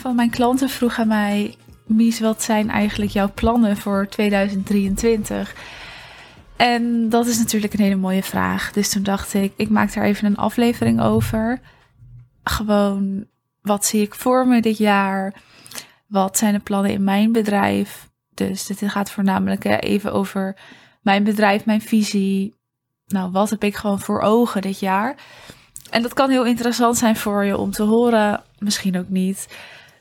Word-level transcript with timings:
van 0.00 0.14
mijn 0.14 0.30
klanten 0.30 0.68
vroeg 0.68 0.98
aan 0.98 1.08
mij: 1.08 1.54
Mies, 1.86 2.20
wat 2.20 2.42
zijn 2.42 2.70
eigenlijk 2.70 3.10
jouw 3.10 3.32
plannen 3.34 3.76
voor 3.76 4.06
2023? 4.08 5.54
En 6.56 7.08
dat 7.08 7.26
is 7.26 7.38
natuurlijk 7.38 7.72
een 7.72 7.84
hele 7.84 7.96
mooie 7.96 8.22
vraag. 8.22 8.72
Dus 8.72 8.90
toen 8.90 9.02
dacht 9.02 9.34
ik, 9.34 9.52
ik 9.56 9.68
maak 9.68 9.94
daar 9.94 10.04
even 10.04 10.26
een 10.26 10.36
aflevering 10.36 11.00
over. 11.00 11.60
Gewoon, 12.44 13.26
wat 13.62 13.84
zie 13.84 14.02
ik 14.02 14.14
voor 14.14 14.46
me 14.46 14.60
dit 14.60 14.78
jaar? 14.78 15.34
Wat 16.06 16.38
zijn 16.38 16.52
de 16.52 16.60
plannen 16.60 16.90
in 16.90 17.04
mijn 17.04 17.32
bedrijf? 17.32 18.08
Dus 18.34 18.66
dit 18.66 18.82
gaat 18.84 19.10
voornamelijk 19.10 19.64
even 19.64 20.12
over 20.12 20.56
mijn 21.02 21.24
bedrijf, 21.24 21.64
mijn 21.64 21.80
visie. 21.80 22.54
Nou, 23.06 23.30
wat 23.30 23.50
heb 23.50 23.64
ik 23.64 23.76
gewoon 23.76 24.00
voor 24.00 24.20
ogen 24.20 24.62
dit 24.62 24.78
jaar? 24.78 25.14
En 25.90 26.02
dat 26.02 26.14
kan 26.14 26.30
heel 26.30 26.44
interessant 26.44 26.96
zijn 26.96 27.16
voor 27.16 27.44
je 27.44 27.56
om 27.56 27.70
te 27.70 27.82
horen. 27.82 28.42
Misschien 28.58 28.98
ook 28.98 29.08
niet. 29.08 29.48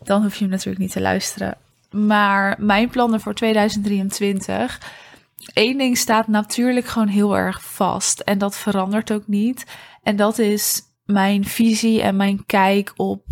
Dan 0.03 0.21
hoef 0.21 0.33
je 0.33 0.41
hem 0.41 0.49
natuurlijk 0.49 0.79
niet 0.79 0.91
te 0.91 1.01
luisteren. 1.01 1.57
Maar 1.91 2.55
mijn 2.59 2.89
plannen 2.89 3.19
voor 3.19 3.33
2023. 3.33 4.81
Eén 5.53 5.77
ding 5.77 5.97
staat 5.97 6.27
natuurlijk 6.27 6.85
gewoon 6.85 7.07
heel 7.07 7.37
erg 7.37 7.63
vast. 7.63 8.19
En 8.19 8.37
dat 8.37 8.57
verandert 8.57 9.11
ook 9.11 9.27
niet. 9.27 9.65
En 10.03 10.15
dat 10.15 10.37
is 10.37 10.81
mijn 11.03 11.45
visie 11.45 12.01
en 12.01 12.15
mijn 12.15 12.45
kijk 12.45 12.93
op 12.95 13.23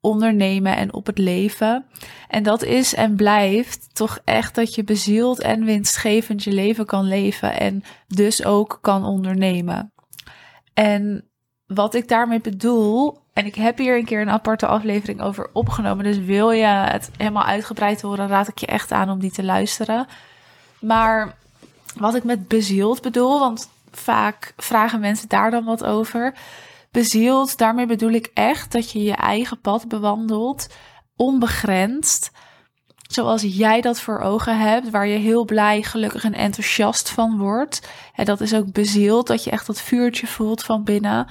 ondernemen 0.00 0.76
en 0.76 0.92
op 0.92 1.06
het 1.06 1.18
leven. 1.18 1.84
En 2.28 2.42
dat 2.42 2.62
is 2.62 2.94
en 2.94 3.16
blijft 3.16 3.94
toch 3.94 4.18
echt 4.24 4.54
dat 4.54 4.74
je 4.74 4.84
bezield 4.84 5.40
en 5.40 5.64
winstgevend 5.64 6.44
je 6.44 6.52
leven 6.52 6.86
kan 6.86 7.04
leven 7.04 7.58
en 7.58 7.82
dus 8.06 8.44
ook 8.44 8.78
kan 8.80 9.04
ondernemen. 9.04 9.92
En 10.74 11.28
wat 11.66 11.94
ik 11.94 12.08
daarmee 12.08 12.40
bedoel, 12.40 13.23
en 13.34 13.46
ik 13.46 13.54
heb 13.54 13.78
hier 13.78 13.96
een 13.96 14.04
keer 14.04 14.20
een 14.20 14.30
aparte 14.30 14.66
aflevering 14.66 15.20
over 15.20 15.50
opgenomen, 15.52 16.04
dus 16.04 16.18
wil 16.18 16.50
je 16.50 16.66
het 16.66 17.10
helemaal 17.16 17.44
uitgebreid 17.44 18.02
horen, 18.02 18.28
raad 18.28 18.48
ik 18.48 18.58
je 18.58 18.66
echt 18.66 18.92
aan 18.92 19.10
om 19.10 19.18
die 19.18 19.30
te 19.30 19.44
luisteren. 19.44 20.06
Maar 20.80 21.34
wat 21.96 22.14
ik 22.14 22.24
met 22.24 22.48
bezield 22.48 23.02
bedoel, 23.02 23.38
want 23.38 23.70
vaak 23.90 24.52
vragen 24.56 25.00
mensen 25.00 25.28
daar 25.28 25.50
dan 25.50 25.64
wat 25.64 25.84
over 25.84 26.34
bezield, 26.90 27.58
daarmee 27.58 27.86
bedoel 27.86 28.10
ik 28.10 28.30
echt 28.34 28.72
dat 28.72 28.90
je 28.90 29.02
je 29.02 29.14
eigen 29.14 29.60
pad 29.60 29.88
bewandelt, 29.88 30.68
onbegrensd, 31.16 32.30
zoals 33.08 33.42
jij 33.42 33.80
dat 33.80 34.00
voor 34.00 34.18
ogen 34.18 34.58
hebt, 34.58 34.90
waar 34.90 35.06
je 35.06 35.18
heel 35.18 35.44
blij, 35.44 35.82
gelukkig 35.82 36.24
en 36.24 36.34
enthousiast 36.34 37.10
van 37.10 37.38
wordt. 37.38 37.88
En 38.14 38.24
dat 38.24 38.40
is 38.40 38.54
ook 38.54 38.72
bezield, 38.72 39.26
dat 39.26 39.44
je 39.44 39.50
echt 39.50 39.66
dat 39.66 39.80
vuurtje 39.80 40.26
voelt 40.26 40.62
van 40.62 40.84
binnen. 40.84 41.26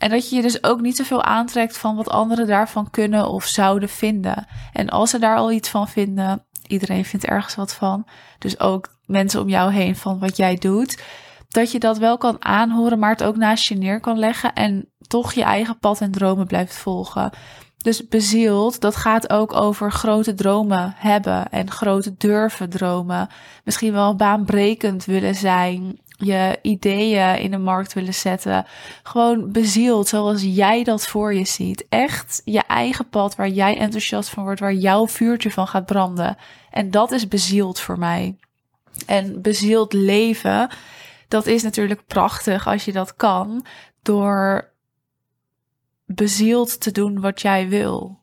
En 0.00 0.10
dat 0.10 0.30
je 0.30 0.36
je 0.36 0.42
dus 0.42 0.62
ook 0.62 0.80
niet 0.80 0.96
zoveel 0.96 1.22
aantrekt 1.22 1.78
van 1.78 1.96
wat 1.96 2.08
anderen 2.08 2.46
daarvan 2.46 2.90
kunnen 2.90 3.28
of 3.28 3.44
zouden 3.44 3.88
vinden. 3.88 4.46
En 4.72 4.88
als 4.88 5.10
ze 5.10 5.18
daar 5.18 5.36
al 5.36 5.52
iets 5.52 5.68
van 5.68 5.88
vinden, 5.88 6.44
iedereen 6.66 7.04
vindt 7.04 7.26
ergens 7.26 7.54
wat 7.54 7.74
van. 7.74 8.06
Dus 8.38 8.60
ook 8.60 8.88
mensen 9.06 9.40
om 9.40 9.48
jou 9.48 9.72
heen 9.72 9.96
van 9.96 10.18
wat 10.18 10.36
jij 10.36 10.54
doet 10.54 11.02
dat 11.50 11.72
je 11.72 11.78
dat 11.78 11.98
wel 11.98 12.18
kan 12.18 12.44
aanhoren, 12.44 12.98
maar 12.98 13.10
het 13.10 13.22
ook 13.22 13.36
naast 13.36 13.68
je 13.68 13.74
neer 13.76 14.00
kan 14.00 14.18
leggen 14.18 14.54
en 14.54 14.88
toch 15.06 15.32
je 15.32 15.42
eigen 15.42 15.78
pad 15.78 16.00
en 16.00 16.10
dromen 16.10 16.46
blijft 16.46 16.74
volgen. 16.74 17.30
Dus 17.76 18.08
bezield, 18.08 18.80
dat 18.80 18.96
gaat 18.96 19.30
ook 19.30 19.52
over 19.52 19.92
grote 19.92 20.34
dromen 20.34 20.94
hebben 20.96 21.50
en 21.50 21.70
grote 21.70 22.14
durven 22.16 22.70
dromen. 22.70 23.28
Misschien 23.64 23.92
wel 23.92 24.16
baanbrekend 24.16 25.04
willen 25.04 25.34
zijn, 25.34 26.00
je 26.20 26.58
ideeën 26.62 27.38
in 27.38 27.50
de 27.50 27.58
markt 27.58 27.92
willen 27.92 28.14
zetten. 28.14 28.66
Gewoon 29.02 29.52
bezield 29.52 30.08
zoals 30.08 30.42
jij 30.42 30.84
dat 30.84 31.06
voor 31.06 31.34
je 31.34 31.44
ziet. 31.44 31.86
Echt 31.88 32.42
je 32.44 32.62
eigen 32.66 33.08
pad 33.08 33.36
waar 33.36 33.48
jij 33.48 33.78
enthousiast 33.78 34.28
van 34.28 34.44
wordt, 34.44 34.60
waar 34.60 34.74
jouw 34.74 35.08
vuurtje 35.08 35.50
van 35.50 35.66
gaat 35.66 35.86
branden. 35.86 36.36
En 36.70 36.90
dat 36.90 37.10
is 37.10 37.28
bezield 37.28 37.80
voor 37.80 37.98
mij. 37.98 38.36
En 39.06 39.42
bezield 39.42 39.92
leven 39.92 40.68
dat 41.28 41.46
is 41.46 41.62
natuurlijk 41.62 42.06
prachtig 42.06 42.66
als 42.66 42.84
je 42.84 42.92
dat 42.92 43.16
kan 43.16 43.64
door 44.02 44.70
bezield 46.04 46.80
te 46.80 46.90
doen 46.90 47.20
wat 47.20 47.40
jij 47.40 47.68
wil. 47.68 48.22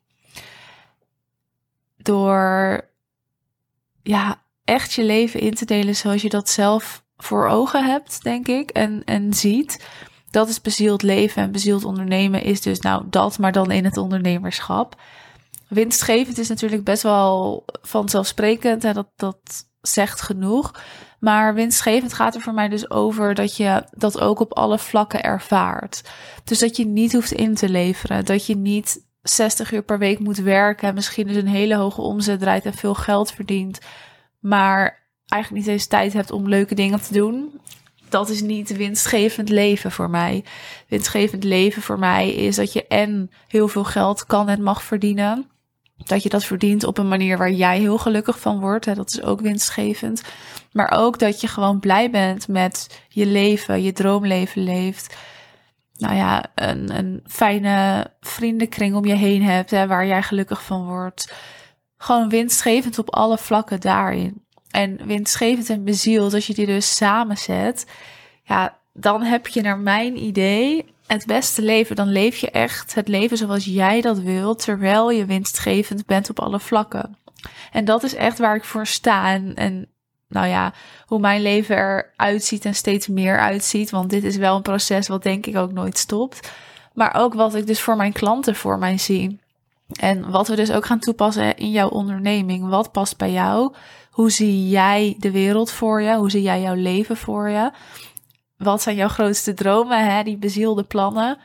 Door 1.97 2.81
ja, 4.03 4.41
echt 4.63 4.93
je 4.93 5.03
leven 5.03 5.39
in 5.39 5.53
te 5.53 5.65
delen 5.65 5.95
zoals 5.95 6.21
je 6.21 6.29
dat 6.29 6.49
zelf 6.49 7.05
voor 7.17 7.47
ogen 7.47 7.85
hebt, 7.85 8.23
denk 8.23 8.47
ik, 8.47 8.69
en, 8.69 9.01
en 9.05 9.33
ziet. 9.33 9.87
Dat 10.29 10.49
is 10.49 10.61
bezield 10.61 11.01
leven 11.01 11.41
en 11.41 11.51
bezield 11.51 11.85
ondernemen 11.85 12.43
is 12.43 12.61
dus 12.61 12.79
nou 12.79 13.03
dat, 13.09 13.39
maar 13.39 13.51
dan 13.51 13.71
in 13.71 13.85
het 13.85 13.97
ondernemerschap. 13.97 14.95
Winstgevend 15.67 16.37
is 16.37 16.49
natuurlijk 16.49 16.83
best 16.83 17.03
wel 17.03 17.65
vanzelfsprekend 17.81 18.83
en 18.83 18.93
dat, 18.93 19.07
dat 19.15 19.39
zegt 19.81 20.21
genoeg. 20.21 20.71
Maar 21.19 21.53
winstgevend 21.53 22.13
gaat 22.13 22.35
er 22.35 22.41
voor 22.41 22.53
mij 22.53 22.67
dus 22.67 22.89
over 22.89 23.33
dat 23.33 23.57
je 23.57 23.83
dat 23.91 24.19
ook 24.19 24.39
op 24.39 24.53
alle 24.53 24.79
vlakken 24.79 25.23
ervaart. 25.23 26.01
Dus 26.43 26.59
dat 26.59 26.77
je 26.77 26.85
niet 26.85 27.13
hoeft 27.13 27.31
in 27.31 27.55
te 27.55 27.69
leveren. 27.69 28.25
Dat 28.25 28.45
je 28.45 28.55
niet 28.55 29.05
60 29.21 29.71
uur 29.71 29.83
per 29.83 29.99
week 29.99 30.19
moet 30.19 30.37
werken. 30.37 30.93
Misschien 30.93 31.27
dus 31.27 31.35
een 31.35 31.47
hele 31.47 31.75
hoge 31.75 32.01
omzet 32.01 32.39
draait 32.39 32.65
en 32.65 32.73
veel 32.73 32.93
geld 32.93 33.31
verdient. 33.31 33.79
Maar 34.39 34.96
eigenlijk 35.27 35.63
niet 35.63 35.73
eens 35.73 35.85
tijd 35.85 36.13
hebt 36.13 36.31
om 36.31 36.49
leuke 36.49 36.75
dingen 36.75 37.01
te 37.01 37.13
doen. 37.13 37.59
Dat 38.09 38.29
is 38.29 38.41
niet 38.41 38.77
winstgevend 38.77 39.49
leven 39.49 39.91
voor 39.91 40.09
mij. 40.09 40.43
Winstgevend 40.87 41.43
leven 41.43 41.81
voor 41.81 41.99
mij 41.99 42.33
is 42.33 42.55
dat 42.55 42.73
je 42.73 42.87
en 42.87 43.31
heel 43.47 43.67
veel 43.67 43.83
geld 43.83 44.25
kan 44.25 44.49
en 44.49 44.63
mag 44.63 44.83
verdienen 44.83 45.47
dat 45.97 46.23
je 46.23 46.29
dat 46.29 46.43
verdient 46.43 46.83
op 46.83 46.97
een 46.97 47.07
manier 47.07 47.37
waar 47.37 47.51
jij 47.51 47.79
heel 47.79 47.97
gelukkig 47.97 48.39
van 48.39 48.59
wordt. 48.59 48.85
Hè, 48.85 48.93
dat 48.93 49.09
is 49.09 49.21
ook 49.21 49.41
winstgevend. 49.41 50.23
Maar 50.71 50.91
ook 50.91 51.19
dat 51.19 51.41
je 51.41 51.47
gewoon 51.47 51.79
blij 51.79 52.11
bent 52.11 52.47
met 52.47 53.01
je 53.09 53.25
leven, 53.25 53.81
je 53.81 53.93
droomleven 53.93 54.63
leeft. 54.63 55.15
Nou 55.93 56.15
ja, 56.15 56.45
een, 56.55 56.97
een 56.97 57.23
fijne 57.25 58.07
vriendenkring 58.19 58.95
om 58.95 59.05
je 59.05 59.15
heen 59.15 59.43
hebt, 59.43 59.71
hè, 59.71 59.87
waar 59.87 60.07
jij 60.07 60.23
gelukkig 60.23 60.63
van 60.63 60.85
wordt. 60.85 61.33
Gewoon 61.97 62.29
winstgevend 62.29 62.99
op 62.99 63.13
alle 63.13 63.37
vlakken 63.37 63.79
daarin. 63.79 64.45
En 64.77 64.99
winstgevend 65.05 65.69
en 65.69 65.83
bezield, 65.83 66.33
als 66.33 66.47
je 66.47 66.53
die 66.53 66.65
dus 66.65 66.95
samenzet, 66.95 67.85
ja, 68.43 68.77
dan 68.93 69.21
heb 69.23 69.47
je 69.47 69.61
naar 69.61 69.77
mijn 69.77 70.23
idee 70.23 70.85
het 71.07 71.25
beste 71.25 71.61
leven, 71.61 71.95
dan 71.95 72.07
leef 72.07 72.37
je 72.37 72.51
echt 72.51 72.95
het 72.95 73.07
leven 73.07 73.37
zoals 73.37 73.65
jij 73.65 74.01
dat 74.01 74.19
wilt, 74.19 74.63
terwijl 74.63 75.11
je 75.11 75.25
winstgevend 75.25 76.05
bent 76.05 76.29
op 76.29 76.39
alle 76.39 76.59
vlakken. 76.59 77.17
En 77.71 77.85
dat 77.85 78.03
is 78.03 78.15
echt 78.15 78.37
waar 78.37 78.55
ik 78.55 78.63
voor 78.63 78.87
sta. 78.87 79.31
En, 79.31 79.55
en 79.55 79.87
nou 80.27 80.47
ja, 80.47 80.73
hoe 81.05 81.19
mijn 81.19 81.41
leven 81.41 81.77
eruit 81.77 82.43
ziet 82.43 82.65
en 82.65 82.75
steeds 82.75 83.07
meer 83.07 83.39
uitziet. 83.39 83.89
Want 83.89 84.09
dit 84.09 84.23
is 84.23 84.35
wel 84.35 84.55
een 84.55 84.61
proces 84.61 85.07
wat 85.07 85.23
denk 85.23 85.45
ik 85.45 85.57
ook 85.57 85.71
nooit 85.71 85.97
stopt. 85.97 86.51
Maar 86.93 87.15
ook 87.15 87.33
wat 87.33 87.55
ik 87.55 87.67
dus 87.67 87.81
voor 87.81 87.95
mijn 87.95 88.13
klanten 88.13 88.55
voor 88.55 88.77
mij 88.77 88.97
zie. 88.97 89.39
En 89.87 90.29
wat 90.29 90.47
we 90.47 90.55
dus 90.55 90.71
ook 90.71 90.85
gaan 90.85 90.99
toepassen 90.99 91.57
in 91.57 91.71
jouw 91.71 91.89
onderneming. 91.89 92.69
Wat 92.69 92.91
past 92.91 93.17
bij 93.17 93.31
jou? 93.31 93.73
Hoe 94.11 94.29
zie 94.29 94.69
jij 94.69 95.15
de 95.19 95.31
wereld 95.31 95.71
voor 95.71 96.01
je? 96.01 96.15
Hoe 96.15 96.31
zie 96.31 96.41
jij 96.41 96.61
jouw 96.61 96.75
leven 96.75 97.17
voor 97.17 97.49
je? 97.49 97.71
wat 98.57 98.81
zijn 98.81 98.95
jouw 98.95 99.07
grootste 99.07 99.53
dromen, 99.53 100.05
hè? 100.05 100.23
die 100.23 100.37
bezielde 100.37 100.83
plannen. 100.83 101.37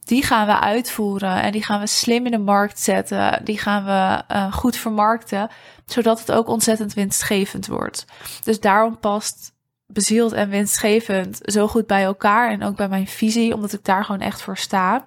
Die 0.00 0.22
gaan 0.22 0.46
we 0.46 0.60
uitvoeren 0.60 1.42
en 1.42 1.52
die 1.52 1.64
gaan 1.64 1.80
we 1.80 1.86
slim 1.86 2.24
in 2.24 2.30
de 2.30 2.38
markt 2.38 2.80
zetten. 2.80 3.44
Die 3.44 3.58
gaan 3.58 3.84
we 3.84 4.34
uh, 4.34 4.52
goed 4.52 4.76
vermarkten, 4.76 5.48
zodat 5.86 6.18
het 6.18 6.32
ook 6.32 6.48
ontzettend 6.48 6.94
winstgevend 6.94 7.66
wordt. 7.66 8.04
Dus 8.44 8.60
daarom 8.60 8.98
past 8.98 9.52
bezield 9.86 10.32
en 10.32 10.48
winstgevend 10.48 11.38
zo 11.42 11.68
goed 11.68 11.86
bij 11.86 12.02
elkaar 12.02 12.50
en 12.50 12.62
ook 12.62 12.76
bij 12.76 12.88
mijn 12.88 13.06
visie, 13.06 13.54
omdat 13.54 13.72
ik 13.72 13.84
daar 13.84 14.04
gewoon 14.04 14.20
echt 14.20 14.42
voor 14.42 14.56
sta. 14.56 15.06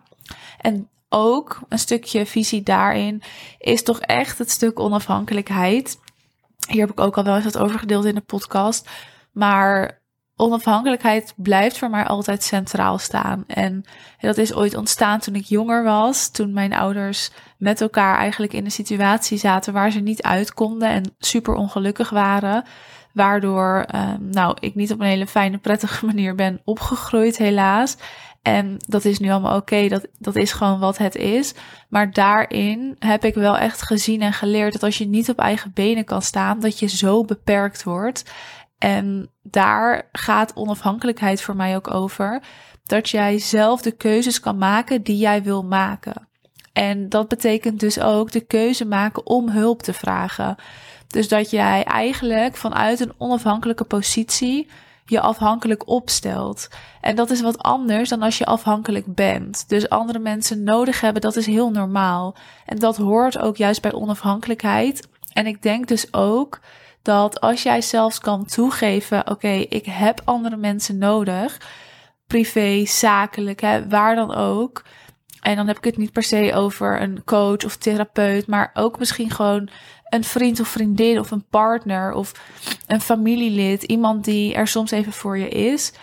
En 0.59 0.89
ook 1.13 1.59
een 1.69 1.79
stukje 1.79 2.25
visie 2.25 2.63
daarin 2.63 3.21
is 3.57 3.83
toch 3.83 3.99
echt 3.99 4.37
het 4.37 4.49
stuk 4.49 4.79
onafhankelijkheid. 4.79 5.99
Hier 6.67 6.81
heb 6.81 6.91
ik 6.91 6.99
ook 6.99 7.17
al 7.17 7.23
wel 7.23 7.35
eens 7.35 7.43
wat 7.43 7.57
over 7.57 7.79
gedeeld 7.79 8.05
in 8.05 8.15
de 8.15 8.21
podcast. 8.21 8.89
Maar 9.31 10.01
onafhankelijkheid 10.35 11.33
blijft 11.35 11.77
voor 11.77 11.89
mij 11.89 12.03
altijd 12.03 12.43
centraal 12.43 12.97
staan. 12.97 13.43
En 13.47 13.83
dat 14.19 14.37
is 14.37 14.53
ooit 14.53 14.75
ontstaan 14.75 15.19
toen 15.19 15.35
ik 15.35 15.45
jonger 15.45 15.83
was, 15.83 16.31
toen 16.31 16.53
mijn 16.53 16.73
ouders 16.73 17.31
met 17.57 17.81
elkaar 17.81 18.17
eigenlijk 18.17 18.53
in 18.53 18.65
een 18.65 18.71
situatie 18.71 19.37
zaten 19.37 19.73
waar 19.73 19.91
ze 19.91 19.99
niet 19.99 20.21
uit 20.21 20.53
konden 20.53 20.89
en 20.89 21.15
super 21.19 21.53
ongelukkig 21.53 22.09
waren. 22.09 22.63
Waardoor 23.13 23.85
uh, 23.95 24.13
nou, 24.19 24.57
ik 24.59 24.75
niet 24.75 24.91
op 24.91 24.99
een 24.99 25.05
hele 25.05 25.27
fijne, 25.27 25.57
prettige 25.57 26.05
manier 26.11 26.35
ben 26.35 26.61
opgegroeid, 26.63 27.37
helaas. 27.37 27.97
En 28.43 28.77
dat 28.87 29.05
is 29.05 29.19
nu 29.19 29.29
allemaal 29.29 29.57
oké, 29.57 29.87
dat, 29.87 30.07
dat 30.19 30.35
is 30.35 30.51
gewoon 30.51 30.79
wat 30.79 30.97
het 30.97 31.15
is. 31.15 31.53
Maar 31.89 32.11
daarin 32.11 32.95
heb 32.99 33.25
ik 33.25 33.33
wel 33.33 33.57
echt 33.57 33.81
gezien 33.81 34.21
en 34.21 34.33
geleerd 34.33 34.73
dat 34.73 34.83
als 34.83 34.97
je 34.97 35.07
niet 35.07 35.29
op 35.29 35.39
eigen 35.39 35.71
benen 35.73 36.05
kan 36.05 36.21
staan, 36.21 36.59
dat 36.59 36.79
je 36.79 36.87
zo 36.87 37.23
beperkt 37.23 37.83
wordt. 37.83 38.31
En 38.77 39.29
daar 39.41 40.09
gaat 40.11 40.55
onafhankelijkheid 40.55 41.41
voor 41.41 41.55
mij 41.55 41.75
ook 41.75 41.93
over. 41.93 42.41
Dat 42.83 43.09
jij 43.09 43.39
zelf 43.39 43.81
de 43.81 43.91
keuzes 43.91 44.39
kan 44.39 44.57
maken 44.57 45.03
die 45.03 45.17
jij 45.17 45.43
wil 45.43 45.63
maken. 45.63 46.27
En 46.73 47.09
dat 47.09 47.27
betekent 47.27 47.79
dus 47.79 47.99
ook 47.99 48.31
de 48.31 48.45
keuze 48.45 48.85
maken 48.85 49.25
om 49.25 49.49
hulp 49.49 49.81
te 49.81 49.93
vragen. 49.93 50.55
Dus 51.07 51.27
dat 51.27 51.49
jij 51.49 51.83
eigenlijk 51.83 52.55
vanuit 52.55 52.99
een 52.99 53.13
onafhankelijke 53.17 53.83
positie 53.83 54.69
je 55.05 55.19
afhankelijk 55.19 55.87
opstelt. 55.87 56.67
En 57.01 57.15
dat 57.15 57.29
is 57.29 57.41
wat 57.41 57.57
anders 57.57 58.09
dan 58.09 58.21
als 58.21 58.37
je 58.37 58.45
afhankelijk 58.45 59.15
bent. 59.15 59.69
Dus 59.69 59.89
andere 59.89 60.19
mensen 60.19 60.63
nodig 60.63 61.01
hebben, 61.01 61.21
dat 61.21 61.35
is 61.35 61.45
heel 61.45 61.71
normaal. 61.71 62.35
En 62.65 62.79
dat 62.79 62.97
hoort 62.97 63.39
ook 63.39 63.57
juist 63.57 63.81
bij 63.81 63.93
onafhankelijkheid. 63.93 65.07
En 65.33 65.45
ik 65.45 65.61
denk 65.61 65.87
dus 65.87 66.13
ook 66.13 66.59
dat 67.01 67.41
als 67.41 67.63
jij 67.63 67.81
zelfs 67.81 68.19
kan 68.19 68.45
toegeven: 68.45 69.29
oké, 69.29 69.51
ik 69.51 69.85
heb 69.85 70.21
andere 70.23 70.57
mensen 70.57 70.97
nodig, 70.97 71.57
privé, 72.27 72.85
zakelijk, 72.85 73.61
hè, 73.61 73.87
waar 73.87 74.15
dan 74.15 74.35
ook. 74.35 74.83
En 75.41 75.55
dan 75.55 75.67
heb 75.67 75.77
ik 75.77 75.83
het 75.83 75.97
niet 75.97 76.11
per 76.11 76.23
se 76.23 76.53
over 76.55 77.01
een 77.01 77.23
coach 77.23 77.65
of 77.65 77.77
therapeut, 77.77 78.47
maar 78.47 78.71
ook 78.73 78.99
misschien 78.99 79.29
gewoon 79.29 79.69
een 80.13 80.23
vriend 80.23 80.59
of 80.59 80.67
vriendin 80.67 81.19
of 81.19 81.31
een 81.31 81.45
partner 81.49 82.13
of 82.13 82.31
een 82.87 83.01
familielid, 83.01 83.83
iemand 83.83 84.25
die 84.25 84.53
er 84.53 84.67
soms 84.67 84.91
even 84.91 85.13
voor 85.13 85.37
je 85.37 85.49
is. 85.49 85.93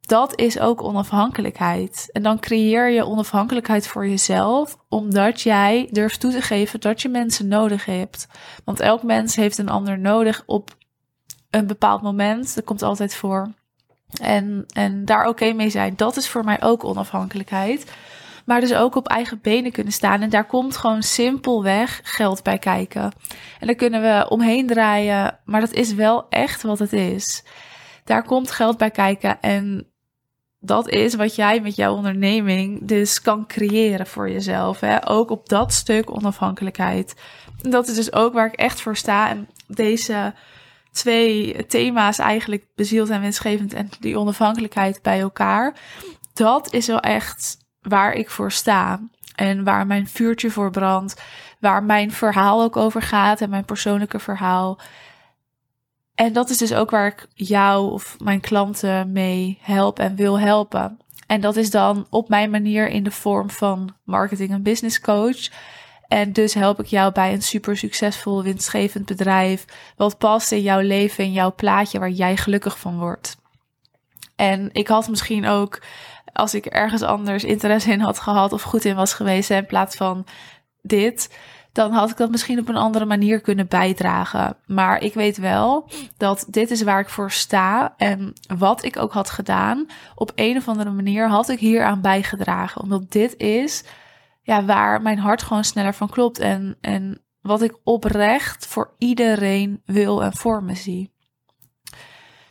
Dat 0.00 0.38
is 0.38 0.58
ook 0.58 0.82
onafhankelijkheid. 0.82 2.08
En 2.12 2.22
dan 2.22 2.40
creëer 2.40 2.88
je 2.88 3.06
onafhankelijkheid 3.06 3.86
voor 3.86 4.08
jezelf, 4.08 4.76
omdat 4.88 5.40
jij 5.40 5.88
durft 5.90 6.20
toe 6.20 6.32
te 6.32 6.42
geven 6.42 6.80
dat 6.80 7.02
je 7.02 7.08
mensen 7.08 7.48
nodig 7.48 7.84
hebt. 7.84 8.28
Want 8.64 8.80
elk 8.80 9.02
mens 9.02 9.36
heeft 9.36 9.58
een 9.58 9.68
ander 9.68 9.98
nodig 9.98 10.42
op 10.46 10.76
een 11.50 11.66
bepaald 11.66 12.02
moment. 12.02 12.54
Dat 12.54 12.64
komt 12.64 12.82
altijd 12.82 13.14
voor. 13.14 13.52
En, 14.20 14.64
en 14.72 15.04
daar 15.04 15.28
oké 15.28 15.52
mee 15.52 15.70
zijn, 15.70 15.96
dat 15.96 16.16
is 16.16 16.28
voor 16.28 16.44
mij 16.44 16.62
ook 16.62 16.84
onafhankelijkheid. 16.84 17.92
Maar 18.48 18.60
dus 18.60 18.74
ook 18.74 18.94
op 18.94 19.08
eigen 19.08 19.40
benen 19.42 19.72
kunnen 19.72 19.92
staan. 19.92 20.22
En 20.22 20.30
daar 20.30 20.46
komt 20.46 20.76
gewoon 20.76 21.02
simpelweg 21.02 22.00
geld 22.02 22.42
bij 22.42 22.58
kijken. 22.58 23.12
En 23.60 23.66
daar 23.66 23.74
kunnen 23.74 24.02
we 24.02 24.26
omheen 24.28 24.66
draaien, 24.66 25.38
maar 25.44 25.60
dat 25.60 25.72
is 25.72 25.94
wel 25.94 26.26
echt 26.28 26.62
wat 26.62 26.78
het 26.78 26.92
is. 26.92 27.44
Daar 28.04 28.22
komt 28.22 28.50
geld 28.50 28.76
bij 28.76 28.90
kijken 28.90 29.40
en 29.40 29.86
dat 30.60 30.88
is 30.88 31.14
wat 31.14 31.34
jij 31.34 31.60
met 31.60 31.76
jouw 31.76 31.94
onderneming 31.94 32.80
dus 32.82 33.22
kan 33.22 33.46
creëren 33.46 34.06
voor 34.06 34.30
jezelf. 34.30 34.80
Hè? 34.80 35.08
Ook 35.08 35.30
op 35.30 35.48
dat 35.48 35.72
stuk 35.72 36.10
onafhankelijkheid. 36.10 37.14
En 37.62 37.70
dat 37.70 37.88
is 37.88 37.94
dus 37.94 38.12
ook 38.12 38.32
waar 38.32 38.46
ik 38.46 38.56
echt 38.56 38.80
voor 38.80 38.96
sta. 38.96 39.28
En 39.28 39.48
deze 39.66 40.34
twee 40.92 41.66
thema's 41.66 42.18
eigenlijk 42.18 42.66
bezield 42.74 43.10
en 43.10 43.20
winstgevend 43.20 43.72
en 43.72 43.88
die 44.00 44.18
onafhankelijkheid 44.18 45.02
bij 45.02 45.20
elkaar. 45.20 45.76
Dat 46.32 46.72
is 46.72 46.86
wel 46.86 47.00
echt 47.00 47.66
waar 47.88 48.12
ik 48.12 48.30
voor 48.30 48.52
sta. 48.52 49.00
En 49.34 49.64
waar 49.64 49.86
mijn 49.86 50.08
vuurtje 50.08 50.50
voor 50.50 50.70
brandt. 50.70 51.22
Waar 51.60 51.82
mijn 51.82 52.12
verhaal 52.12 52.62
ook 52.62 52.76
over 52.76 53.02
gaat 53.02 53.40
en 53.40 53.50
mijn 53.50 53.64
persoonlijke 53.64 54.18
verhaal. 54.18 54.78
En 56.14 56.32
dat 56.32 56.50
is 56.50 56.56
dus 56.56 56.74
ook 56.74 56.90
waar 56.90 57.06
ik 57.06 57.26
jou 57.34 57.90
of 57.90 58.16
mijn 58.18 58.40
klanten 58.40 59.12
mee 59.12 59.58
help 59.60 59.98
en 59.98 60.16
wil 60.16 60.40
helpen. 60.40 60.98
En 61.26 61.40
dat 61.40 61.56
is 61.56 61.70
dan 61.70 62.06
op 62.10 62.28
mijn 62.28 62.50
manier 62.50 62.88
in 62.88 63.02
de 63.02 63.10
vorm 63.10 63.50
van 63.50 63.94
marketing 64.04 64.50
en 64.50 64.62
business 64.62 65.00
coach. 65.00 65.48
En 66.08 66.32
dus 66.32 66.54
help 66.54 66.80
ik 66.80 66.86
jou 66.86 67.12
bij 67.12 67.32
een 67.32 67.42
super 67.42 67.76
succesvol, 67.76 68.42
winstgevend 68.42 69.06
bedrijf. 69.06 69.64
Wat 69.96 70.18
past 70.18 70.52
in 70.52 70.62
jouw 70.62 70.80
leven, 70.80 71.24
in 71.24 71.32
jouw 71.32 71.54
plaatje 71.54 71.98
waar 71.98 72.10
jij 72.10 72.36
gelukkig 72.36 72.78
van 72.78 72.98
wordt. 72.98 73.36
En 74.36 74.68
ik 74.72 74.88
had 74.88 75.08
misschien 75.08 75.46
ook 75.46 75.82
als 76.32 76.54
ik 76.54 76.66
ergens 76.66 77.02
anders 77.02 77.44
interesse 77.44 77.90
in 77.90 78.00
had 78.00 78.18
gehad 78.18 78.52
of 78.52 78.62
goed 78.62 78.84
in 78.84 78.94
was 78.94 79.12
geweest 79.12 79.50
in 79.50 79.66
plaats 79.66 79.96
van 79.96 80.26
dit, 80.82 81.36
dan 81.72 81.92
had 81.92 82.10
ik 82.10 82.16
dat 82.16 82.30
misschien 82.30 82.58
op 82.58 82.68
een 82.68 82.76
andere 82.76 83.04
manier 83.04 83.40
kunnen 83.40 83.68
bijdragen. 83.68 84.56
Maar 84.66 85.02
ik 85.02 85.14
weet 85.14 85.36
wel 85.36 85.90
dat 86.16 86.46
dit 86.48 86.70
is 86.70 86.82
waar 86.82 87.00
ik 87.00 87.08
voor 87.08 87.30
sta 87.30 87.94
en 87.96 88.32
wat 88.58 88.84
ik 88.84 88.98
ook 88.98 89.12
had 89.12 89.30
gedaan, 89.30 89.86
op 90.14 90.32
een 90.34 90.56
of 90.56 90.68
andere 90.68 90.90
manier 90.90 91.28
had 91.28 91.48
ik 91.48 91.58
hier 91.58 91.84
aan 91.84 92.00
bijgedragen, 92.00 92.82
omdat 92.82 93.12
dit 93.12 93.36
is 93.36 93.84
ja, 94.42 94.64
waar 94.64 95.02
mijn 95.02 95.18
hart 95.18 95.42
gewoon 95.42 95.64
sneller 95.64 95.94
van 95.94 96.08
klopt 96.08 96.38
en, 96.38 96.76
en 96.80 97.22
wat 97.40 97.62
ik 97.62 97.78
oprecht 97.84 98.66
voor 98.66 98.94
iedereen 98.98 99.82
wil 99.84 100.22
en 100.22 100.32
voor 100.32 100.62
me 100.62 100.74
zie. 100.74 101.12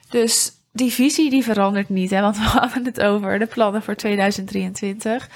Dus 0.10 0.52
die 0.78 0.94
visie 0.94 1.30
die 1.30 1.44
verandert 1.44 1.90
niet, 1.90 2.10
hè, 2.10 2.22
want 2.22 2.38
we 2.38 2.44
hadden 2.60 2.86
het 2.86 3.02
over 3.02 3.40
de 3.40 3.46
plannen 3.46 3.84
voor 3.84 3.96
2023. 3.96 5.30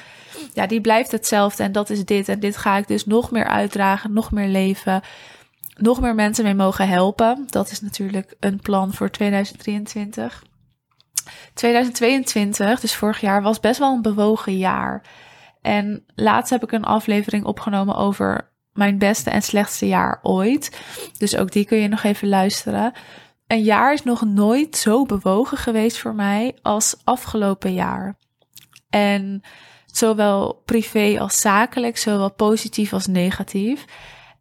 Ja, 0.54 0.68
die 0.68 0.82
blijft 0.82 1.12
hetzelfde 1.12 1.64
en 1.64 1.72
dat 1.72 1.90
is 1.90 2.06
dit. 2.06 2.30
En 2.30 2.40
dit 2.40 2.58
ga 2.58 2.78
ik 2.78 2.88
dus 2.88 3.06
nog 3.06 3.32
meer 3.32 3.48
uitdragen, 3.48 4.14
nog 4.14 4.32
meer 4.32 4.48
leven, 4.48 5.02
nog 5.76 6.02
meer 6.02 6.16
mensen 6.16 6.44
mee 6.44 6.54
mogen 6.54 6.88
helpen. 6.88 7.48
Dat 7.50 7.72
is 7.72 7.82
natuurlijk 7.82 8.36
een 8.40 8.60
plan 8.60 8.94
voor 8.94 9.10
2023. 9.10 10.44
2022, 11.54 12.80
dus 12.80 12.96
vorig 12.96 13.22
jaar, 13.22 13.42
was 13.42 13.60
best 13.60 13.80
wel 13.80 13.94
een 13.94 14.02
bewogen 14.02 14.58
jaar. 14.58 15.06
En 15.62 16.04
laatst 16.16 16.50
heb 16.50 16.64
ik 16.64 16.72
een 16.72 16.86
aflevering 16.86 17.46
opgenomen 17.46 17.96
over 17.96 18.52
mijn 18.74 18.98
beste 18.98 19.30
en 19.30 19.42
slechtste 19.42 19.88
jaar 19.88 20.20
ooit. 20.22 20.82
Dus 21.18 21.36
ook 21.36 21.52
die 21.52 21.66
kun 21.66 21.78
je 21.78 21.88
nog 21.88 22.04
even 22.04 22.28
luisteren 22.28 22.94
een 23.52 23.64
jaar 23.64 23.94
is 23.94 24.04
nog 24.04 24.26
nooit 24.26 24.78
zo 24.78 25.06
bewogen 25.06 25.58
geweest 25.58 25.98
voor 25.98 26.16
mij 26.16 26.58
als 26.62 26.96
afgelopen 27.04 27.74
jaar. 27.74 28.18
En 28.90 29.42
zowel 29.86 30.62
privé 30.66 31.20
als 31.20 31.40
zakelijk, 31.40 31.98
zowel 31.98 32.34
positief 32.34 32.94
als 32.94 33.08
negatief. 33.08 33.86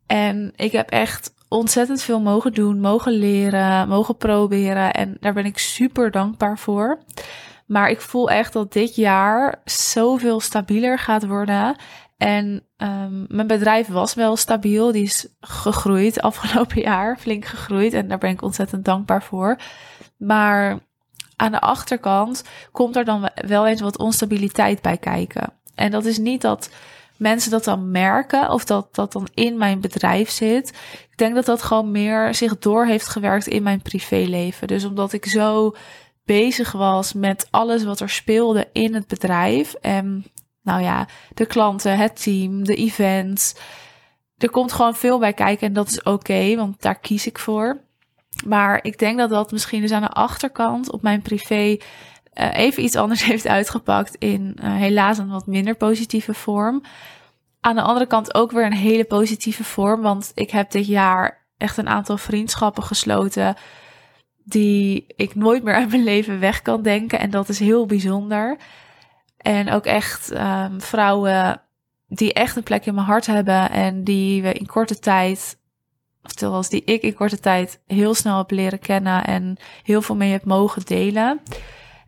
En 0.06 0.52
ik 0.56 0.72
heb 0.72 0.90
echt 0.90 1.34
ontzettend 1.48 2.02
veel 2.02 2.20
mogen 2.20 2.52
doen, 2.52 2.80
mogen 2.80 3.12
leren, 3.12 3.88
mogen 3.88 4.16
proberen. 4.16 4.92
En 4.92 5.16
daar 5.20 5.34
ben 5.34 5.44
ik 5.44 5.58
super 5.58 6.10
dankbaar 6.10 6.58
voor. 6.58 7.02
Maar 7.66 7.90
ik 7.90 8.00
voel 8.00 8.30
echt 8.30 8.52
dat 8.52 8.72
dit 8.72 8.94
jaar 8.94 9.60
zoveel 9.64 10.40
stabieler 10.40 10.98
gaat 10.98 11.26
worden. 11.26 11.76
En 12.20 12.62
um, 12.76 13.26
mijn 13.28 13.46
bedrijf 13.46 13.88
was 13.88 14.14
wel 14.14 14.36
stabiel. 14.36 14.92
Die 14.92 15.02
is 15.02 15.28
gegroeid 15.40 16.20
afgelopen 16.20 16.80
jaar, 16.90 17.18
flink 17.18 17.44
gegroeid. 17.44 17.92
En 17.92 18.08
daar 18.08 18.18
ben 18.18 18.30
ik 18.30 18.42
ontzettend 18.42 18.84
dankbaar 18.84 19.22
voor. 19.22 19.58
Maar 20.16 20.78
aan 21.36 21.52
de 21.52 21.60
achterkant 21.60 22.44
komt 22.72 22.96
er 22.96 23.04
dan 23.04 23.30
wel 23.34 23.66
eens 23.66 23.80
wat 23.80 23.98
onstabiliteit 23.98 24.82
bij 24.82 24.96
kijken. 24.96 25.52
En 25.74 25.90
dat 25.90 26.04
is 26.04 26.18
niet 26.18 26.40
dat 26.40 26.70
mensen 27.16 27.50
dat 27.50 27.64
dan 27.64 27.90
merken 27.90 28.50
of 28.50 28.64
dat 28.64 28.94
dat 28.94 29.12
dan 29.12 29.28
in 29.34 29.58
mijn 29.58 29.80
bedrijf 29.80 30.30
zit. 30.30 30.68
Ik 31.10 31.16
denk 31.16 31.34
dat 31.34 31.46
dat 31.46 31.62
gewoon 31.62 31.90
meer 31.90 32.34
zich 32.34 32.58
door 32.58 32.86
heeft 32.86 33.06
gewerkt 33.06 33.46
in 33.46 33.62
mijn 33.62 33.82
privéleven. 33.82 34.68
Dus 34.68 34.84
omdat 34.84 35.12
ik 35.12 35.26
zo 35.26 35.74
bezig 36.24 36.72
was 36.72 37.12
met 37.12 37.48
alles 37.50 37.84
wat 37.84 38.00
er 38.00 38.10
speelde 38.10 38.68
in 38.72 38.94
het 38.94 39.06
bedrijf. 39.06 39.74
En 39.74 40.24
nou 40.62 40.82
ja, 40.82 41.08
de 41.34 41.46
klanten, 41.46 41.96
het 41.96 42.22
team, 42.22 42.64
de 42.64 42.74
events. 42.74 43.54
Er 44.38 44.50
komt 44.50 44.72
gewoon 44.72 44.94
veel 44.94 45.18
bij 45.18 45.32
kijken 45.32 45.66
en 45.66 45.72
dat 45.72 45.88
is 45.88 46.02
oké, 46.02 46.56
want 46.56 46.82
daar 46.82 46.98
kies 46.98 47.26
ik 47.26 47.38
voor. 47.38 47.80
Maar 48.46 48.78
ik 48.82 48.98
denk 48.98 49.18
dat 49.18 49.30
dat 49.30 49.52
misschien 49.52 49.80
dus 49.80 49.92
aan 49.92 50.02
de 50.02 50.08
achterkant 50.08 50.92
op 50.92 51.02
mijn 51.02 51.22
privé 51.22 51.76
uh, 52.34 52.56
even 52.56 52.82
iets 52.82 52.96
anders 52.96 53.24
heeft 53.30 53.46
uitgepakt 53.46 54.14
in 54.14 54.56
uh, 54.62 54.74
helaas 54.76 55.18
een 55.18 55.28
wat 55.28 55.46
minder 55.46 55.74
positieve 55.74 56.34
vorm. 56.34 56.82
Aan 57.60 57.74
de 57.74 57.82
andere 57.82 58.06
kant 58.06 58.34
ook 58.34 58.50
weer 58.50 58.64
een 58.64 58.72
hele 58.72 59.04
positieve 59.04 59.64
vorm, 59.64 60.00
want 60.00 60.32
ik 60.34 60.50
heb 60.50 60.70
dit 60.70 60.86
jaar 60.86 61.46
echt 61.56 61.76
een 61.76 61.88
aantal 61.88 62.16
vriendschappen 62.16 62.82
gesloten 62.82 63.56
die 64.44 65.04
ik 65.16 65.34
nooit 65.34 65.62
meer 65.62 65.74
uit 65.74 65.90
mijn 65.90 66.04
leven 66.04 66.40
weg 66.40 66.62
kan 66.62 66.82
denken 66.82 67.18
en 67.18 67.30
dat 67.30 67.48
is 67.48 67.58
heel 67.58 67.86
bijzonder. 67.86 68.58
En 69.40 69.70
ook 69.70 69.84
echt 69.84 70.32
um, 70.32 70.80
vrouwen 70.80 71.60
die 72.08 72.32
echt 72.32 72.56
een 72.56 72.62
plek 72.62 72.86
in 72.86 72.94
mijn 72.94 73.06
hart 73.06 73.26
hebben 73.26 73.70
en 73.70 74.04
die 74.04 74.42
we 74.42 74.52
in 74.52 74.66
korte 74.66 74.98
tijd, 74.98 75.58
oftewel 76.22 76.68
die 76.68 76.84
ik 76.84 77.02
in 77.02 77.14
korte 77.14 77.40
tijd 77.40 77.80
heel 77.86 78.14
snel 78.14 78.38
heb 78.38 78.50
leren 78.50 78.78
kennen 78.78 79.24
en 79.24 79.56
heel 79.82 80.02
veel 80.02 80.16
mee 80.16 80.32
heb 80.32 80.44
mogen 80.44 80.82
delen. 80.84 81.40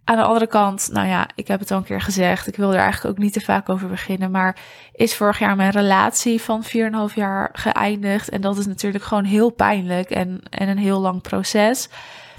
Aan 0.05 0.17
de 0.17 0.23
andere 0.23 0.47
kant, 0.47 0.89
nou 0.93 1.09
ja, 1.09 1.29
ik 1.35 1.49
heb 1.49 1.61
het 1.61 1.71
al 1.71 1.77
een 1.77 1.85
keer 1.85 2.01
gezegd, 2.01 2.47
ik 2.47 2.57
wil 2.57 2.73
er 2.73 2.79
eigenlijk 2.79 3.15
ook 3.15 3.23
niet 3.23 3.33
te 3.33 3.41
vaak 3.41 3.69
over 3.69 3.89
beginnen, 3.89 4.31
maar 4.31 4.57
is 4.93 5.17
vorig 5.17 5.39
jaar 5.39 5.57
mijn 5.57 5.71
relatie 5.71 6.41
van 6.41 6.65
4,5 6.65 7.15
jaar 7.15 7.49
geëindigd. 7.53 8.29
En 8.29 8.41
dat 8.41 8.59
is 8.59 8.67
natuurlijk 8.67 9.05
gewoon 9.05 9.25
heel 9.25 9.51
pijnlijk 9.51 10.11
en, 10.11 10.41
en 10.51 10.69
een 10.69 10.79
heel 10.79 11.01
lang 11.01 11.23
proces. 11.23 11.89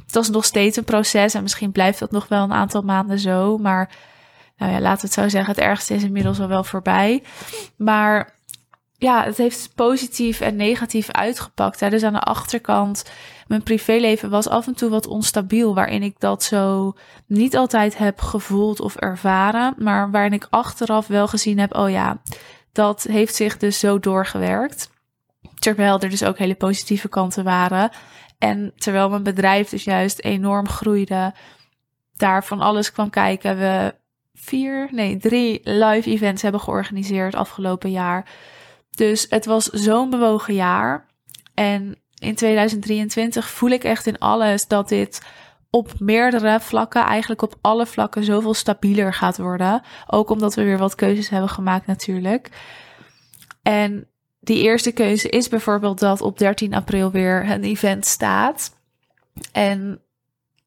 Het 0.04 0.14
was 0.14 0.30
nog 0.30 0.46
steeds 0.46 0.78
een 0.78 0.84
proces 0.84 1.34
en 1.34 1.42
misschien 1.42 1.72
blijft 1.72 2.00
dat 2.00 2.12
nog 2.12 2.28
wel 2.28 2.44
een 2.44 2.54
aantal 2.54 2.82
maanden 2.82 3.20
zo, 3.20 3.58
maar 3.58 3.90
nou 4.58 4.72
ja, 4.72 4.80
laten 4.80 5.02
we 5.02 5.06
het 5.06 5.14
zo 5.14 5.30
zeggen, 5.30 5.54
het 5.54 5.64
ergste 5.64 5.94
is 5.94 6.04
inmiddels 6.04 6.40
al 6.40 6.48
wel 6.48 6.64
voorbij. 6.64 7.24
Maar 7.78 8.34
ja, 8.98 9.24
het 9.24 9.38
heeft 9.38 9.72
positief 9.76 10.42
en 10.42 10.56
negatief 10.56 11.12
uitgepakt. 11.12 11.80
Hè. 11.80 11.90
Dus 11.90 12.04
aan 12.04 12.14
de 12.14 12.20
achterkant, 12.20 13.12
mijn 13.48 13.64
privéleven 13.64 14.30
was 14.30 14.48
af 14.48 14.68
en 14.68 14.74
toe 14.74 14.90
wat 14.90 15.08
onstabiel, 15.08 15.76
waarin 15.76 16.04
ik 16.04 16.20
dat 16.20 16.44
zo 16.44 16.94
niet 17.28 17.56
altijd 17.56 17.98
heb 17.98 18.22
gevoeld 18.22 18.80
of 18.80 18.96
ervaren, 18.96 19.74
maar 19.78 20.12
waarin 20.12 20.34
ik 20.34 20.48
achteraf 20.50 21.08
wel 21.08 21.28
gezien 21.28 21.60
heb, 21.60 21.76
oh 21.76 21.90
ja, 21.90 22.22
dat 22.72 23.04
heeft 23.04 23.36
zich 23.36 23.58
dus 23.58 23.80
zo 23.80 24.00
doorgewerkt. 24.00 24.92
Terwijl 25.60 26.00
er 26.00 26.10
dus 26.10 26.24
ook 26.24 26.38
hele 26.38 26.56
positieve 26.56 27.08
kanten 27.08 27.44
waren. 27.44 27.90
En 28.38 28.74
terwijl 28.76 29.10
mijn 29.10 29.24
bedrijf 29.24 29.70
dus 29.70 29.84
juist 29.84 30.20
enorm 30.20 30.68
groeide, 30.68 31.34
daar 32.16 32.44
van 32.44 32.62
alles 32.62 32.92
kwam 32.92 33.10
kijken. 33.10 33.58
We 33.58 33.96
vier, 34.44 34.88
nee, 34.92 35.18
drie 35.18 35.60
live 35.64 36.10
events 36.10 36.42
hebben 36.42 36.62
georganiseerd 36.62 37.36
afgelopen 37.36 37.92
jaar. 37.92 38.30
Dus 38.90 39.26
het 39.30 39.46
was 39.46 39.66
zo'n 39.66 40.10
bewogen 40.10 40.54
jaar. 40.54 41.06
En 41.54 41.96
in 42.20 42.36
2023 42.36 43.50
voel 43.50 43.70
ik 43.70 43.84
echt 43.84 44.06
in 44.06 44.20
alles 44.20 44.68
dat 44.68 44.90
dit 44.90 45.22
op 45.70 45.94
meerdere 46.00 46.60
vlakken, 46.60 47.04
eigenlijk 47.06 47.42
op 47.42 47.56
alle 47.62 47.86
vlakken, 47.86 48.24
zoveel 48.24 48.54
stabieler 48.54 49.14
gaat 49.14 49.38
worden. 49.38 49.82
Ook 50.08 50.30
omdat 50.30 50.56
we 50.56 50.64
weer 50.64 50.78
wat 50.78 50.96
keuzes 50.96 51.30
hebben 51.30 51.50
gemaakt 51.50 51.88
natuurlijk. 51.88 52.50
En 53.62 54.08
die 54.40 54.64
eerste 54.64 54.92
keuze 54.92 55.30
is 55.30 55.48
bijvoorbeeld 55.48 56.00
dat 56.00 56.22
op 56.22 56.38
13 56.38 56.74
april 56.74 57.12
weer 57.12 57.50
een 57.50 57.64
event 57.64 58.06
staat. 58.06 58.76
En 59.52 60.02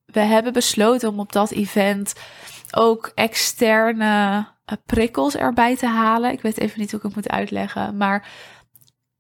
we 0.07 0.21
hebben 0.21 0.53
besloten 0.53 1.09
om 1.09 1.21
op 1.21 1.33
dat 1.33 1.51
event 1.51 2.15
ook 2.77 3.13
externe 3.15 4.47
eh, 4.65 4.77
prikkels 4.87 5.37
erbij 5.37 5.77
te 5.77 5.87
halen. 5.87 6.33
Ik 6.33 6.41
weet 6.41 6.59
even 6.59 6.81
niet 6.81 6.91
hoe 6.91 7.01
ik 7.01 7.07
het 7.07 7.15
moet 7.15 7.29
uitleggen, 7.29 7.97
maar 7.97 8.29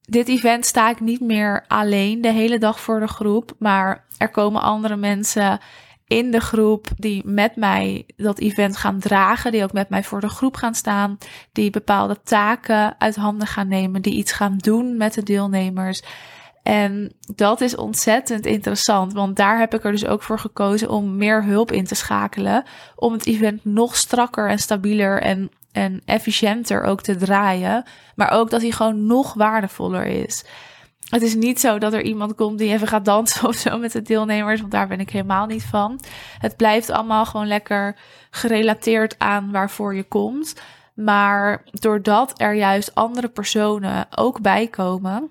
dit 0.00 0.28
event 0.28 0.66
sta 0.66 0.90
ik 0.90 1.00
niet 1.00 1.20
meer 1.20 1.64
alleen 1.66 2.20
de 2.20 2.32
hele 2.32 2.58
dag 2.58 2.80
voor 2.80 3.00
de 3.00 3.08
groep, 3.08 3.52
maar 3.58 4.06
er 4.18 4.30
komen 4.30 4.62
andere 4.62 4.96
mensen 4.96 5.60
in 6.06 6.30
de 6.30 6.40
groep 6.40 6.86
die 6.96 7.22
met 7.25 7.56
mij 7.56 8.06
dat 8.16 8.38
event 8.38 8.76
gaan 8.76 8.98
dragen, 8.98 9.52
die 9.52 9.62
ook 9.62 9.72
met 9.72 9.88
mij 9.88 10.02
voor 10.02 10.20
de 10.20 10.28
groep 10.28 10.56
gaan 10.56 10.75
staan, 10.75 11.18
die 11.52 11.70
bepaalde 11.70 12.22
taken 12.22 13.00
uit 13.00 13.16
handen 13.16 13.46
gaan 13.46 13.68
nemen, 13.68 14.02
die 14.02 14.14
iets 14.14 14.32
gaan 14.32 14.56
doen 14.56 14.96
met 14.96 15.14
de 15.14 15.22
deelnemers. 15.22 16.02
En 16.66 17.12
dat 17.35 17.61
is 17.61 17.76
ontzettend 17.76 18.46
interessant, 18.46 19.12
want 19.12 19.37
daar 19.37 19.58
heb 19.58 19.75
ik 19.75 19.85
er 19.85 19.90
dus 19.90 20.06
ook 20.06 20.23
voor 20.23 20.38
gekozen 20.38 20.88
om 20.88 21.16
meer 21.16 21.44
hulp 21.44 21.73
in 21.73 21.85
te 21.85 21.94
schakelen, 21.94 22.64
om 22.96 23.12
het 23.12 23.26
event 23.26 23.64
nog 23.64 23.96
strakker 23.96 24.49
en 24.49 24.58
stabieler 24.58 25.23
en, 25.23 25.50
en 25.73 26.02
efficiënter 26.04 26.82
ook 26.82 27.02
te 27.02 27.16
draaien, 27.16 27.85
maar 28.14 28.30
ook 28.30 28.50
dat 28.50 28.61
hij 28.61 28.70
gewoon 28.70 29.06
nog 29.06 29.35
waardevoller 29.35 30.06
is. 30.06 30.44
Het 31.08 31.23
is 31.23 31.35
niet 31.35 31.61
zo 31.61 31.78
dat 31.78 31.92
er 31.92 32.02
iemand 32.02 32.35
komt 32.35 32.58
die 32.58 32.73
even 32.73 32.88
gaat 32.88 33.04
dansen 33.04 33.46
of 33.49 33.54
zo 33.54 33.78
met 33.78 33.92
de 33.92 34.02
deelnemers, 34.02 34.61
want 34.61 34.73
daar 34.73 34.88
ben 34.88 35.00
ik 35.00 35.11
helemaal 35.11 35.46
niet 35.46 35.64
van. 35.64 36.00
Het 36.38 36.56
blijft 36.56 36.90
allemaal 36.90 37.26
gewoon 37.26 37.46
lekker 37.46 37.96
gerelateerd 38.30 39.18
aan 39.18 39.50
waarvoor 39.50 39.94
je 39.94 40.04
komt. 40.04 40.54
Maar 40.94 41.64
doordat 41.70 42.40
er 42.40 42.54
juist 42.54 42.94
andere 42.94 43.28
personen 43.28 44.06
ook 44.11 44.40
bij 44.40 44.66
komen, 44.66 45.30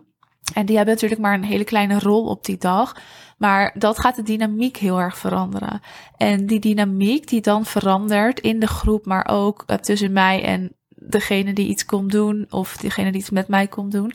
en 0.53 0.65
die 0.65 0.75
hebben 0.75 0.93
natuurlijk 0.93 1.21
maar 1.21 1.33
een 1.33 1.43
hele 1.43 1.63
kleine 1.63 1.99
rol 1.99 2.25
op 2.25 2.45
die 2.45 2.57
dag. 2.57 2.95
Maar 3.37 3.75
dat 3.77 3.99
gaat 3.99 4.15
de 4.15 4.23
dynamiek 4.23 4.77
heel 4.77 4.99
erg 4.99 5.17
veranderen. 5.17 5.81
En 6.17 6.45
die 6.45 6.59
dynamiek 6.59 7.27
die 7.27 7.41
dan 7.41 7.65
verandert 7.65 8.39
in 8.39 8.59
de 8.59 8.67
groep, 8.67 9.05
maar 9.05 9.27
ook 9.27 9.63
eh, 9.65 9.77
tussen 9.77 10.11
mij 10.11 10.43
en 10.43 10.75
degene 10.89 11.53
die 11.53 11.67
iets 11.67 11.85
komt 11.85 12.11
doen, 12.11 12.45
of 12.49 12.77
degene 12.77 13.11
die 13.11 13.21
iets 13.21 13.29
met 13.29 13.47
mij 13.47 13.67
komt 13.67 13.91
doen. 13.91 14.13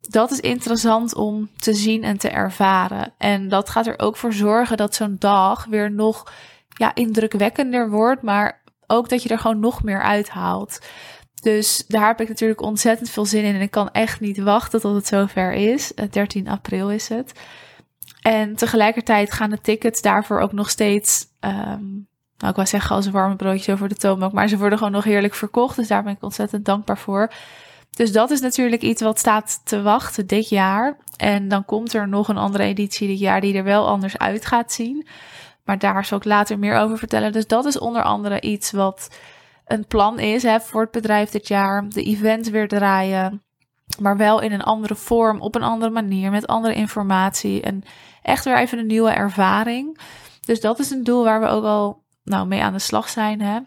Dat 0.00 0.30
is 0.30 0.40
interessant 0.40 1.14
om 1.14 1.50
te 1.56 1.74
zien 1.74 2.02
en 2.04 2.18
te 2.18 2.28
ervaren. 2.28 3.12
En 3.18 3.48
dat 3.48 3.70
gaat 3.70 3.86
er 3.86 3.98
ook 3.98 4.16
voor 4.16 4.32
zorgen 4.32 4.76
dat 4.76 4.94
zo'n 4.94 5.16
dag 5.18 5.64
weer 5.64 5.92
nog 5.92 6.32
ja, 6.68 6.94
indrukwekkender 6.94 7.90
wordt, 7.90 8.22
maar 8.22 8.62
ook 8.86 9.08
dat 9.08 9.22
je 9.22 9.28
er 9.28 9.38
gewoon 9.38 9.60
nog 9.60 9.82
meer 9.82 10.02
uithaalt. 10.02 10.78
Dus 11.42 11.84
daar 11.88 12.06
heb 12.06 12.20
ik 12.20 12.28
natuurlijk 12.28 12.60
ontzettend 12.60 13.10
veel 13.10 13.26
zin 13.26 13.44
in. 13.44 13.54
En 13.54 13.60
ik 13.60 13.70
kan 13.70 13.90
echt 13.90 14.20
niet 14.20 14.38
wachten 14.38 14.80
tot 14.80 14.94
het 14.94 15.06
zover 15.06 15.52
is. 15.52 15.92
13 16.10 16.46
eh, 16.46 16.52
april 16.52 16.90
is 16.90 17.08
het. 17.08 17.32
En 18.20 18.56
tegelijkertijd 18.56 19.32
gaan 19.32 19.50
de 19.50 19.60
tickets 19.60 20.02
daarvoor 20.02 20.40
ook 20.40 20.52
nog 20.52 20.70
steeds. 20.70 21.26
Um, 21.40 22.06
nou, 22.36 22.50
ik 22.50 22.56
wou 22.56 22.66
zeggen 22.66 22.96
als 22.96 23.06
een 23.06 23.12
warme 23.12 23.36
broodjes 23.36 23.74
over 23.74 23.88
de 23.88 23.94
toonbank. 23.94 24.32
Maar 24.32 24.48
ze 24.48 24.58
worden 24.58 24.78
gewoon 24.78 24.92
nog 24.92 25.04
heerlijk 25.04 25.34
verkocht. 25.34 25.76
Dus 25.76 25.88
daar 25.88 26.02
ben 26.02 26.12
ik 26.12 26.22
ontzettend 26.22 26.64
dankbaar 26.64 26.98
voor. 26.98 27.32
Dus 27.90 28.12
dat 28.12 28.30
is 28.30 28.40
natuurlijk 28.40 28.82
iets 28.82 29.02
wat 29.02 29.18
staat 29.18 29.60
te 29.64 29.82
wachten 29.82 30.26
dit 30.26 30.48
jaar. 30.48 30.96
En 31.16 31.48
dan 31.48 31.64
komt 31.64 31.94
er 31.94 32.08
nog 32.08 32.28
een 32.28 32.36
andere 32.36 32.64
editie 32.64 33.08
dit 33.08 33.18
jaar 33.18 33.40
die 33.40 33.54
er 33.54 33.64
wel 33.64 33.88
anders 33.88 34.18
uit 34.18 34.46
gaat 34.46 34.72
zien. 34.72 35.06
Maar 35.64 35.78
daar 35.78 36.04
zal 36.04 36.18
ik 36.18 36.24
later 36.24 36.58
meer 36.58 36.76
over 36.76 36.98
vertellen. 36.98 37.32
Dus 37.32 37.46
dat 37.46 37.64
is 37.64 37.78
onder 37.78 38.02
andere 38.02 38.40
iets 38.40 38.70
wat 38.70 39.08
een 39.64 39.86
plan 39.86 40.18
is 40.18 40.42
hè, 40.42 40.60
voor 40.60 40.80
het 40.80 40.90
bedrijf 40.90 41.30
dit 41.30 41.48
jaar. 41.48 41.88
De 41.88 42.02
event 42.02 42.48
weer 42.48 42.68
draaien. 42.68 43.42
Maar 44.00 44.16
wel 44.16 44.40
in 44.40 44.52
een 44.52 44.62
andere 44.62 44.94
vorm, 44.94 45.40
op 45.40 45.54
een 45.54 45.62
andere 45.62 45.90
manier, 45.90 46.30
met 46.30 46.46
andere 46.46 46.74
informatie. 46.74 47.60
En 47.60 47.82
echt 48.22 48.44
weer 48.44 48.58
even 48.58 48.78
een 48.78 48.86
nieuwe 48.86 49.10
ervaring. 49.10 49.98
Dus 50.44 50.60
dat 50.60 50.78
is 50.78 50.90
een 50.90 51.04
doel 51.04 51.24
waar 51.24 51.40
we 51.40 51.46
ook 51.46 51.64
al 51.64 52.02
nou, 52.24 52.46
mee 52.46 52.62
aan 52.62 52.72
de 52.72 52.78
slag 52.78 53.08
zijn. 53.08 53.40
Hè. 53.40 53.58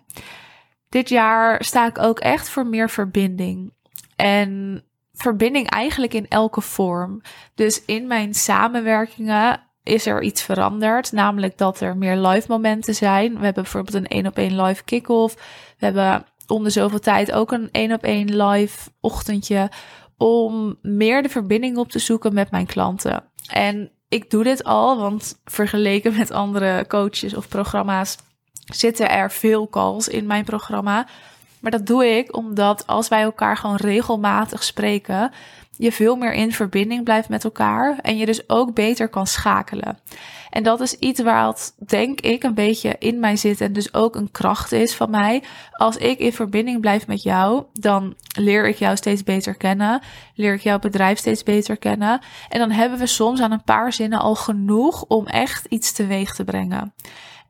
Dit 0.89 1.09
jaar 1.09 1.63
sta 1.63 1.87
ik 1.87 1.97
ook 1.99 2.19
echt 2.19 2.49
voor 2.49 2.67
meer 2.67 2.89
verbinding. 2.89 3.73
En 4.15 4.83
verbinding 5.13 5.69
eigenlijk 5.69 6.13
in 6.13 6.27
elke 6.27 6.61
vorm. 6.61 7.21
Dus 7.55 7.85
in 7.85 8.07
mijn 8.07 8.33
samenwerkingen 8.33 9.63
is 9.85 10.05
er 10.05 10.21
iets 10.21 10.41
veranderd. 10.41 11.11
Namelijk 11.11 11.57
dat 11.57 11.79
er 11.79 11.97
meer 11.97 12.17
live 12.17 12.45
momenten 12.47 12.95
zijn. 12.95 13.37
We 13.37 13.43
hebben 13.43 13.63
bijvoorbeeld 13.63 13.95
een 13.95 14.07
één 14.07 14.27
op 14.27 14.37
één 14.37 14.61
live 14.61 14.83
kick-off. 14.83 15.35
We 15.77 15.85
hebben 15.85 16.25
om 16.47 16.63
de 16.63 16.69
zoveel 16.69 16.99
tijd 16.99 17.31
ook 17.31 17.51
een 17.51 17.69
één 17.71 17.91
op 17.91 18.03
één 18.03 18.43
live 18.43 18.89
ochtendje. 18.99 19.69
Om 20.17 20.77
meer 20.81 21.21
de 21.23 21.29
verbinding 21.29 21.77
op 21.77 21.89
te 21.89 21.99
zoeken 21.99 22.33
met 22.33 22.51
mijn 22.51 22.65
klanten. 22.65 23.23
En 23.47 23.91
ik 24.09 24.29
doe 24.29 24.43
dit 24.43 24.63
al, 24.63 24.97
want 24.97 25.41
vergeleken 25.43 26.17
met 26.17 26.31
andere 26.31 26.85
coaches 26.87 27.35
of 27.35 27.47
programma's 27.47 28.17
zitten 28.73 29.09
er 29.09 29.31
veel 29.31 29.69
calls 29.69 30.07
in 30.07 30.25
mijn 30.25 30.45
programma. 30.45 31.07
Maar 31.65 31.73
dat 31.73 31.87
doe 31.87 32.17
ik 32.17 32.35
omdat 32.35 32.87
als 32.87 33.07
wij 33.07 33.21
elkaar 33.21 33.57
gewoon 33.57 33.75
regelmatig 33.75 34.63
spreken, 34.63 35.31
je 35.77 35.91
veel 35.91 36.15
meer 36.15 36.33
in 36.33 36.51
verbinding 36.51 37.03
blijft 37.03 37.29
met 37.29 37.43
elkaar 37.43 37.99
en 38.01 38.17
je 38.17 38.25
dus 38.25 38.49
ook 38.49 38.73
beter 38.73 39.09
kan 39.09 39.27
schakelen. 39.27 39.99
En 40.49 40.63
dat 40.63 40.81
is 40.81 40.93
iets 40.93 41.21
waar 41.21 41.47
het, 41.47 41.75
denk 41.87 42.21
ik, 42.21 42.43
een 42.43 42.53
beetje 42.53 42.95
in 42.99 43.19
mij 43.19 43.35
zit 43.35 43.61
en 43.61 43.73
dus 43.73 43.93
ook 43.93 44.15
een 44.15 44.31
kracht 44.31 44.71
is 44.71 44.95
van 44.95 45.09
mij. 45.09 45.43
Als 45.71 45.97
ik 45.97 46.19
in 46.19 46.33
verbinding 46.33 46.81
blijf 46.81 47.07
met 47.07 47.23
jou, 47.23 47.63
dan 47.73 48.15
leer 48.37 48.67
ik 48.67 48.75
jou 48.75 48.95
steeds 48.95 49.23
beter 49.23 49.55
kennen, 49.55 50.01
leer 50.35 50.53
ik 50.53 50.61
jouw 50.61 50.79
bedrijf 50.79 51.17
steeds 51.17 51.43
beter 51.43 51.77
kennen. 51.77 52.19
En 52.49 52.59
dan 52.59 52.71
hebben 52.71 52.99
we 52.99 53.07
soms 53.07 53.41
aan 53.41 53.51
een 53.51 53.63
paar 53.63 53.93
zinnen 53.93 54.19
al 54.19 54.35
genoeg 54.35 55.03
om 55.03 55.27
echt 55.27 55.65
iets 55.65 55.91
teweeg 55.91 56.35
te 56.35 56.43
brengen. 56.43 56.93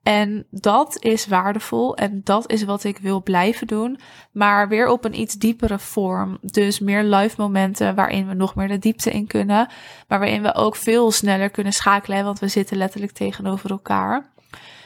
En 0.05 0.45
dat 0.51 0.97
is 0.99 1.27
waardevol 1.27 1.95
en 1.95 2.21
dat 2.23 2.51
is 2.51 2.63
wat 2.63 2.83
ik 2.83 2.97
wil 2.97 3.23
blijven 3.23 3.67
doen, 3.67 3.99
maar 4.31 4.67
weer 4.67 4.87
op 4.87 5.05
een 5.05 5.19
iets 5.19 5.35
diepere 5.35 5.79
vorm. 5.79 6.37
Dus 6.41 6.79
meer 6.79 7.03
live 7.03 7.35
momenten 7.37 7.95
waarin 7.95 8.27
we 8.27 8.33
nog 8.33 8.55
meer 8.55 8.67
de 8.67 8.79
diepte 8.79 9.11
in 9.11 9.27
kunnen, 9.27 9.67
maar 10.07 10.19
waarin 10.19 10.41
we 10.41 10.55
ook 10.55 10.75
veel 10.75 11.11
sneller 11.11 11.49
kunnen 11.49 11.73
schakelen, 11.73 12.23
want 12.23 12.39
we 12.39 12.47
zitten 12.47 12.77
letterlijk 12.77 13.11
tegenover 13.11 13.69
elkaar. 13.69 14.29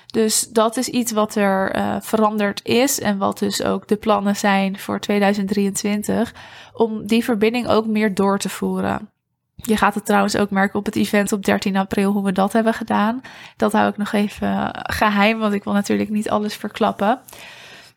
Dus 0.06 0.50
dat 0.50 0.78
is 0.78 0.90
iets 0.90 1.12
wat 1.12 1.36
er 1.36 1.76
uh, 1.76 1.96
veranderd 2.02 2.66
is 2.66 3.00
en 3.00 3.18
wat 3.18 3.40
dus 3.40 3.64
ook 3.64 3.88
de 3.88 3.98
plannen 3.98 4.36
zijn 4.36 4.78
voor 4.78 5.00
2023 5.00 6.34
om 6.74 7.08
die 7.08 7.24
verbinding 7.24 7.68
ook 7.68 7.88
meer 7.88 8.14
door 8.14 8.38
te 8.38 8.50
voeren. 8.50 9.10
Je 9.62 9.78
gaat 9.78 9.96
het 9.96 10.06
trouwens 10.06 10.38
ook 10.38 10.50
merken 10.50 10.80
op 10.80 10.86
het 10.86 10.96
event 10.96 11.32
op 11.32 11.46
13 11.46 11.76
april 11.78 12.12
hoe 12.12 12.24
we 12.24 12.32
dat 12.32 12.54
hebben 12.54 12.74
gedaan. 12.74 13.22
Dat 13.58 13.72
hou 13.72 13.90
ik 13.90 13.98
nog 13.98 14.12
even 14.12 14.70
geheim, 14.74 15.40
want 15.40 15.54
ik 15.54 15.64
wil 15.64 15.74
natuurlijk 15.74 16.10
niet 16.10 16.30
alles 16.30 16.56
verklappen. 16.56 17.20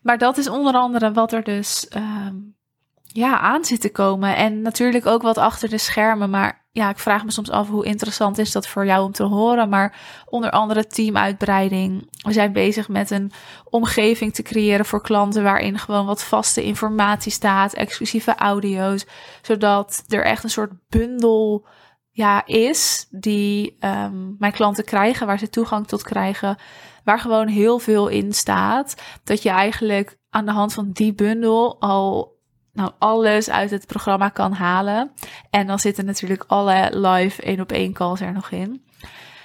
Maar 0.01 0.17
dat 0.17 0.37
is 0.37 0.49
onder 0.49 0.73
andere 0.73 1.11
wat 1.11 1.33
er 1.33 1.43
dus 1.43 1.87
um, 1.95 2.55
ja, 3.03 3.39
aan 3.39 3.65
zit 3.65 3.81
te 3.81 3.91
komen. 3.91 4.35
En 4.35 4.61
natuurlijk 4.61 5.05
ook 5.05 5.21
wat 5.21 5.37
achter 5.37 5.69
de 5.69 5.77
schermen. 5.77 6.29
Maar 6.29 6.62
ja, 6.75 6.89
ik 6.89 6.99
vraag 6.99 7.25
me 7.25 7.31
soms 7.31 7.49
af 7.49 7.69
hoe 7.69 7.85
interessant 7.85 8.37
is 8.37 8.51
dat 8.51 8.67
voor 8.67 8.85
jou 8.85 9.05
om 9.05 9.11
te 9.11 9.23
horen. 9.23 9.69
Maar 9.69 9.99
onder 10.25 10.49
andere 10.49 10.87
teamuitbreiding. 10.87 12.09
We 12.23 12.31
zijn 12.31 12.53
bezig 12.53 12.89
met 12.89 13.11
een 13.11 13.31
omgeving 13.63 14.33
te 14.33 14.41
creëren 14.41 14.85
voor 14.85 15.01
klanten 15.01 15.43
waarin 15.43 15.79
gewoon 15.79 16.05
wat 16.05 16.23
vaste 16.23 16.63
informatie 16.63 17.31
staat, 17.31 17.73
exclusieve 17.73 18.35
audio's, 18.35 19.05
zodat 19.41 20.03
er 20.07 20.23
echt 20.23 20.43
een 20.43 20.49
soort 20.49 20.71
bundel 20.89 21.65
ja, 22.09 22.45
is 22.45 23.07
die 23.09 23.77
um, 23.79 24.35
mijn 24.39 24.51
klanten 24.51 24.85
krijgen, 24.85 25.27
waar 25.27 25.39
ze 25.39 25.49
toegang 25.49 25.87
tot 25.87 26.03
krijgen, 26.03 26.57
waar 27.03 27.19
gewoon 27.19 27.47
heel 27.47 27.79
veel 27.79 28.07
in 28.07 28.33
staat. 28.33 28.95
Dat 29.23 29.43
je 29.43 29.49
eigenlijk 29.49 30.17
aan 30.29 30.45
de 30.45 30.51
hand 30.51 30.73
van 30.73 30.91
die 30.91 31.13
bundel 31.13 31.81
al 31.81 32.32
nou 32.73 32.91
alles 32.99 33.49
uit 33.49 33.71
het 33.71 33.87
programma 33.87 34.29
kan 34.29 34.53
halen. 34.53 35.11
En 35.49 35.67
dan 35.67 35.79
zitten 35.79 36.05
natuurlijk 36.05 36.43
alle 36.47 36.89
live 36.91 37.41
één 37.41 37.59
op 37.59 37.71
één 37.71 37.93
calls 37.93 38.21
er 38.21 38.33
nog 38.33 38.51
in. 38.51 38.83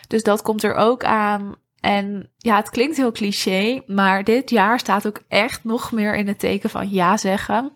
Dus 0.09 0.23
dat 0.23 0.43
komt 0.43 0.63
er 0.63 0.75
ook 0.75 1.05
aan. 1.05 1.55
En 1.81 2.31
ja, 2.37 2.57
het 2.57 2.71
klinkt 2.71 2.97
heel 2.97 3.13
cliché, 3.13 3.83
maar 3.87 4.25
dit 4.25 4.51
jaar 4.51 4.79
staat 4.79 5.07
ook 5.07 5.23
echt 5.29 5.65
nog 5.65 5.93
meer 5.93 6.15
in 6.17 6.29
het 6.29 6.39
teken 6.39 6.71
van 6.71 6.91
ja 6.91 7.17
zeggen. 7.17 7.73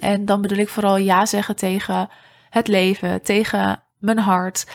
En 0.00 0.24
dan 0.24 0.40
bedoel 0.40 0.58
ik 0.58 0.68
vooral 0.68 0.96
ja 0.96 1.26
zeggen 1.26 1.56
tegen 1.56 2.08
het 2.50 2.68
leven, 2.68 3.22
tegen 3.22 3.82
mijn 3.98 4.18
hart, 4.18 4.66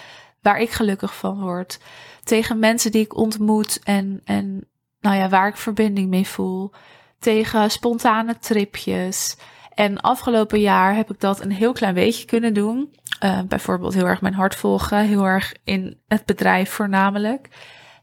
waar 0.42 0.60
ik 0.60 0.70
gelukkig 0.70 1.16
van 1.16 1.42
word, 1.42 1.80
tegen 2.24 2.60
mensen 2.60 2.92
die 2.92 3.04
ik 3.04 3.16
ontmoet 3.16 3.80
en, 3.84 4.22
en 4.24 4.68
nou 5.00 5.16
ja, 5.16 5.30
waar 5.30 5.48
ik 5.48 5.58
verbinding 5.58 6.10
mee 6.10 6.28
voel, 6.28 6.72
tegen 7.20 7.72
spontane 7.72 8.38
tripjes. 8.40 9.38
En 9.76 10.02
afgelopen 10.02 10.60
jaar 10.60 10.96
heb 10.96 11.10
ik 11.10 11.20
dat 11.20 11.42
een 11.42 11.52
heel 11.52 11.74
klein 11.74 11.94
beetje 11.94 12.26
kunnen 12.26 12.54
doen. 12.54 12.96
Uh, 13.24 13.40
bijvoorbeeld 13.48 13.94
heel 13.94 14.06
erg 14.06 14.22
mijn 14.22 14.34
hart 14.34 14.56
volgen, 14.56 15.00
heel 15.00 15.24
erg 15.24 15.54
in 15.64 16.02
het 16.08 16.26
bedrijf 16.26 16.70
voornamelijk. 16.70 17.50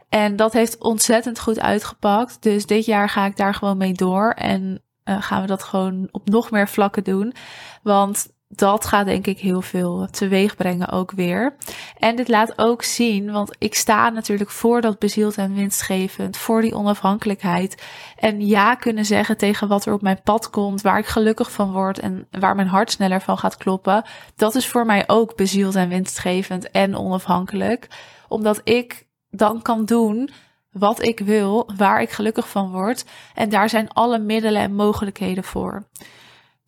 En 0.08 0.36
dat 0.36 0.52
heeft 0.52 0.78
ontzettend 0.78 1.40
goed 1.40 1.60
uitgepakt. 1.60 2.42
Dus 2.42 2.66
dit 2.66 2.84
jaar 2.84 3.08
ga 3.08 3.26
ik 3.26 3.36
daar 3.36 3.54
gewoon 3.54 3.76
mee 3.76 3.92
door. 3.92 4.30
En 4.30 4.82
uh, 5.04 5.22
gaan 5.22 5.40
we 5.40 5.46
dat 5.46 5.62
gewoon 5.62 6.08
op 6.10 6.28
nog 6.28 6.50
meer 6.50 6.68
vlakken 6.68 7.04
doen. 7.04 7.34
Want 7.82 8.28
dat 8.54 8.86
gaat 8.86 9.06
denk 9.06 9.26
ik 9.26 9.38
heel 9.38 9.62
veel 9.62 10.08
teweeg 10.10 10.56
brengen 10.56 10.88
ook 10.88 11.12
weer. 11.12 11.54
En 11.98 12.16
dit 12.16 12.28
laat 12.28 12.58
ook 12.58 12.82
zien, 12.82 13.32
want 13.32 13.56
ik 13.58 13.74
sta 13.74 14.08
natuurlijk 14.08 14.50
voor 14.50 14.80
dat 14.80 14.98
bezield 14.98 15.36
en 15.36 15.54
winstgevend, 15.54 16.36
voor 16.36 16.60
die 16.60 16.74
onafhankelijkheid. 16.74 17.82
En 18.16 18.46
ja 18.46 18.74
kunnen 18.74 19.04
zeggen 19.04 19.36
tegen 19.36 19.68
wat 19.68 19.86
er 19.86 19.92
op 19.92 20.02
mijn 20.02 20.20
pad 20.24 20.50
komt, 20.50 20.82
waar 20.82 20.98
ik 20.98 21.06
gelukkig 21.06 21.52
van 21.52 21.72
word 21.72 21.98
en 21.98 22.26
waar 22.30 22.54
mijn 22.54 22.68
hart 22.68 22.90
sneller 22.90 23.20
van 23.20 23.38
gaat 23.38 23.56
kloppen. 23.56 24.04
Dat 24.36 24.54
is 24.54 24.66
voor 24.66 24.86
mij 24.86 25.04
ook 25.06 25.36
bezield 25.36 25.74
en 25.74 25.88
winstgevend 25.88 26.70
en 26.70 26.96
onafhankelijk. 26.96 27.88
Omdat 28.28 28.60
ik 28.64 29.06
dan 29.30 29.62
kan 29.62 29.84
doen 29.84 30.30
wat 30.72 31.02
ik 31.02 31.18
wil, 31.18 31.70
waar 31.76 32.02
ik 32.02 32.10
gelukkig 32.10 32.48
van 32.48 32.70
word. 32.70 33.04
En 33.34 33.48
daar 33.48 33.68
zijn 33.68 33.92
alle 33.92 34.18
middelen 34.18 34.62
en 34.62 34.74
mogelijkheden 34.74 35.44
voor. 35.44 35.86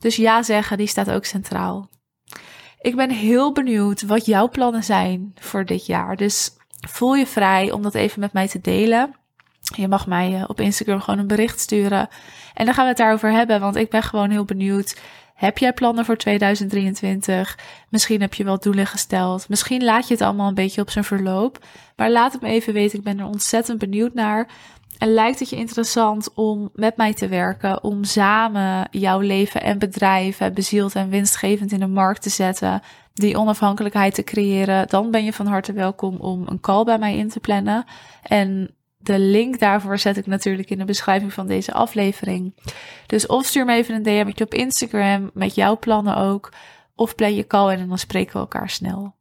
Dus 0.04 0.16
ja 0.16 0.42
zeggen, 0.42 0.76
die 0.76 0.86
staat 0.86 1.10
ook 1.10 1.24
centraal. 1.24 1.88
Ik 2.80 2.96
ben 2.96 3.10
heel 3.10 3.52
benieuwd 3.52 4.02
wat 4.02 4.26
jouw 4.26 4.48
plannen 4.48 4.84
zijn 4.84 5.34
voor 5.34 5.64
dit 5.64 5.86
jaar. 5.86 6.16
Dus 6.16 6.50
voel 6.88 7.14
je 7.14 7.26
vrij 7.26 7.72
om 7.72 7.82
dat 7.82 7.94
even 7.94 8.20
met 8.20 8.32
mij 8.32 8.48
te 8.48 8.60
delen. 8.60 9.14
Je 9.76 9.88
mag 9.88 10.06
mij 10.06 10.34
eh, 10.34 10.44
op 10.46 10.60
Instagram 10.60 11.00
gewoon 11.00 11.20
een 11.20 11.26
bericht 11.26 11.60
sturen. 11.60 12.08
En 12.54 12.64
dan 12.64 12.74
gaan 12.74 12.84
we 12.84 12.90
het 12.90 12.98
daarover 12.98 13.32
hebben, 13.32 13.60
want 13.60 13.76
ik 13.76 13.90
ben 13.90 14.02
gewoon 14.02 14.30
heel 14.30 14.44
benieuwd. 14.44 15.00
Heb 15.34 15.58
jij 15.58 15.72
plannen 15.72 16.04
voor 16.04 16.16
2023? 16.16 17.58
Misschien 17.88 18.20
heb 18.20 18.34
je 18.34 18.44
wel 18.44 18.58
doelen 18.58 18.86
gesteld. 18.86 19.48
Misschien 19.48 19.84
laat 19.84 20.08
je 20.08 20.14
het 20.14 20.22
allemaal 20.22 20.48
een 20.48 20.54
beetje 20.54 20.80
op 20.80 20.90
zijn 20.90 21.04
verloop. 21.04 21.58
Maar 21.96 22.10
laat 22.10 22.32
het 22.32 22.42
me 22.42 22.48
even 22.48 22.72
weten. 22.72 22.98
Ik 22.98 23.04
ben 23.04 23.18
er 23.18 23.26
ontzettend 23.26 23.78
benieuwd 23.78 24.14
naar. 24.14 24.48
En 25.04 25.12
lijkt 25.12 25.38
het 25.38 25.48
je 25.48 25.56
interessant 25.56 26.34
om 26.34 26.70
met 26.74 26.96
mij 26.96 27.14
te 27.14 27.28
werken, 27.28 27.82
om 27.82 28.04
samen 28.04 28.88
jouw 28.90 29.20
leven 29.20 29.62
en 29.62 29.78
bedrijf 29.78 30.38
bezield 30.54 30.94
en 30.94 31.08
winstgevend 31.08 31.72
in 31.72 31.78
de 31.78 31.86
markt 31.86 32.22
te 32.22 32.30
zetten, 32.30 32.82
die 33.12 33.36
onafhankelijkheid 33.36 34.14
te 34.14 34.22
creëren, 34.22 34.88
dan 34.88 35.10
ben 35.10 35.24
je 35.24 35.32
van 35.32 35.46
harte 35.46 35.72
welkom 35.72 36.16
om 36.16 36.42
een 36.46 36.60
call 36.60 36.84
bij 36.84 36.98
mij 36.98 37.16
in 37.16 37.28
te 37.28 37.40
plannen. 37.40 37.84
En 38.22 38.74
de 38.96 39.18
link 39.18 39.58
daarvoor 39.58 39.98
zet 39.98 40.16
ik 40.16 40.26
natuurlijk 40.26 40.70
in 40.70 40.78
de 40.78 40.84
beschrijving 40.84 41.32
van 41.32 41.46
deze 41.46 41.72
aflevering. 41.72 42.54
Dus 43.06 43.26
of 43.26 43.46
stuur 43.46 43.64
me 43.64 43.74
even 43.74 43.94
een 43.94 44.02
DM'tje 44.02 44.44
op 44.44 44.54
Instagram 44.54 45.30
met 45.34 45.54
jouw 45.54 45.78
plannen 45.78 46.16
ook, 46.16 46.52
of 46.94 47.14
plan 47.14 47.34
je 47.34 47.46
call 47.46 47.68
en 47.68 47.88
dan 47.88 47.98
spreken 47.98 48.32
we 48.32 48.38
elkaar 48.38 48.70
snel. 48.70 49.14